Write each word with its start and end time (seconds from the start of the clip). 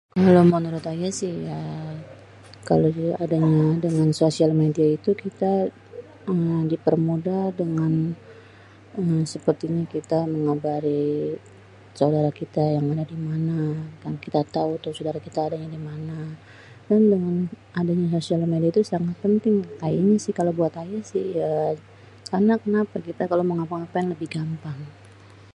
kalo 0.27 0.41
menurut 0.55 0.83
aye 0.91 1.09
si 1.19 1.29
ya, 1.49 1.59
kalo 2.69 2.85
dengan 3.33 3.55
adanya 3.81 4.05
sosial 4.23 4.51
media 4.63 4.87
itu 4.97 5.11
kita 5.23 5.53
eee 6.31 6.59
dipermudah 6.71 7.43
dengan 7.61 7.93
sepertinya 9.33 9.83
kita 9.95 10.19
mengabari 10.33 11.05
sodara 11.97 12.31
kita 12.41 12.63
yang 12.75 12.85
ada 12.93 13.03
dimana 13.13 13.57
kan 14.01 14.13
kita 14.25 14.39
tau 14.55 14.71
tuh 14.83 14.93
sodara 14.97 15.19
kita 15.27 15.39
adanya 15.47 15.69
dimana, 15.77 16.17
kan 16.89 17.01
dengan 17.13 17.35
adanya 17.79 18.07
sosial 18.17 18.41
media 18.53 18.69
itu 18.73 18.81
sangat 18.93 19.15
penting, 19.25 19.55
kalo 20.39 20.49
buat 20.59 20.73
aye 20.81 20.99
si 21.11 21.19
ya 21.39 21.51
enak 22.39 22.61
lah 22.73 22.83
kalo 22.89 23.01
kita 23.09 23.23
mau 23.47 23.53
ngapa-ngapain 23.57 24.07
lebih 24.13 24.29
gampang 24.37 24.79